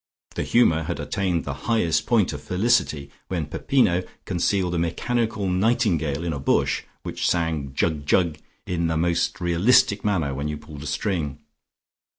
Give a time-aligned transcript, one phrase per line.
[0.33, 6.23] The humour had attained the highest point of felicity when Peppino concealed a mechanical nightingale
[6.23, 10.81] in a bush, which sang "Jug jug" in the most realistic manner when you pulled
[10.81, 11.37] a string.